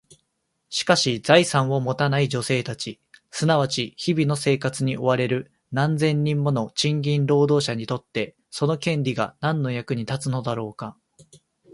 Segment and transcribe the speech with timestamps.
[0.69, 10.97] しかし、財産を持たない女性たち、すなわち日々の生活に追われる何千人もの賃金労働者にとって、その権利が何の役に立つのだろうか？